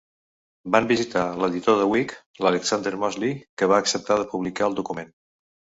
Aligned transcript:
Van 0.75 0.87
visitar 0.91 1.25
l'editor 1.43 1.77
de 1.81 1.85
Whig, 1.91 2.15
l'Alexander 2.47 2.97
Mosely, 3.05 3.33
que 3.61 3.73
va 3.75 3.83
acceptar 3.87 4.23
de 4.25 4.31
publicar 4.35 4.71
el 4.73 4.81
document. 4.83 5.17